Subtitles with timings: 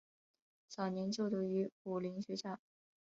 [0.67, 2.59] 早年就读于武岭学校。